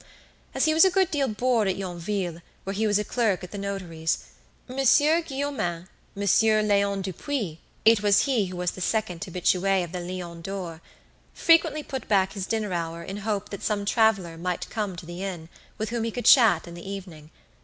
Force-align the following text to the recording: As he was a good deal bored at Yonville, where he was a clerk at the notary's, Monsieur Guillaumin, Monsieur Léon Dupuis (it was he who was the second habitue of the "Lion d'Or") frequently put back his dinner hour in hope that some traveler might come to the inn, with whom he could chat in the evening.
As 0.55 0.65
he 0.65 0.73
was 0.73 0.83
a 0.83 0.89
good 0.89 1.11
deal 1.11 1.27
bored 1.27 1.67
at 1.67 1.75
Yonville, 1.75 2.41
where 2.63 2.73
he 2.73 2.87
was 2.87 2.97
a 2.97 3.03
clerk 3.03 3.43
at 3.43 3.51
the 3.51 3.57
notary's, 3.59 4.23
Monsieur 4.67 5.21
Guillaumin, 5.21 5.87
Monsieur 6.15 6.63
Léon 6.63 7.03
Dupuis 7.03 7.57
(it 7.85 8.01
was 8.01 8.23
he 8.23 8.47
who 8.47 8.55
was 8.57 8.71
the 8.71 8.81
second 8.81 9.23
habitue 9.23 9.63
of 9.83 9.91
the 9.91 9.99
"Lion 9.99 10.41
d'Or") 10.41 10.81
frequently 11.35 11.83
put 11.83 12.07
back 12.07 12.33
his 12.33 12.47
dinner 12.47 12.73
hour 12.73 13.03
in 13.03 13.17
hope 13.17 13.49
that 13.49 13.61
some 13.61 13.85
traveler 13.85 14.39
might 14.39 14.67
come 14.71 14.95
to 14.95 15.05
the 15.05 15.23
inn, 15.23 15.49
with 15.77 15.89
whom 15.91 16.03
he 16.03 16.09
could 16.09 16.25
chat 16.25 16.67
in 16.67 16.73
the 16.73 16.89
evening. 16.89 17.29